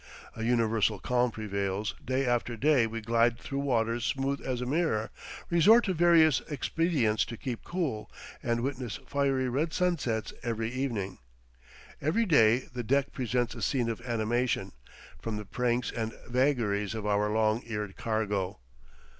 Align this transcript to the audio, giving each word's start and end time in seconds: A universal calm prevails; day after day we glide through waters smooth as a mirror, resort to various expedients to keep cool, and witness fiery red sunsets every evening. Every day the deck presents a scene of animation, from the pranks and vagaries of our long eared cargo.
A 0.35 0.41
universal 0.43 0.97
calm 0.97 1.29
prevails; 1.29 1.93
day 2.03 2.25
after 2.25 2.57
day 2.57 2.87
we 2.87 3.01
glide 3.01 3.37
through 3.37 3.59
waters 3.59 4.03
smooth 4.03 4.41
as 4.43 4.59
a 4.59 4.65
mirror, 4.65 5.11
resort 5.51 5.85
to 5.85 5.93
various 5.93 6.41
expedients 6.49 7.23
to 7.25 7.37
keep 7.37 7.63
cool, 7.63 8.09
and 8.41 8.61
witness 8.61 8.97
fiery 9.05 9.47
red 9.47 9.73
sunsets 9.73 10.33
every 10.41 10.71
evening. 10.71 11.19
Every 12.01 12.25
day 12.25 12.67
the 12.73 12.81
deck 12.81 13.11
presents 13.13 13.53
a 13.53 13.61
scene 13.61 13.89
of 13.89 14.01
animation, 14.01 14.71
from 15.21 15.37
the 15.37 15.45
pranks 15.45 15.91
and 15.91 16.17
vagaries 16.27 16.95
of 16.95 17.05
our 17.05 17.29
long 17.29 17.61
eared 17.67 17.95
cargo. 17.95 18.59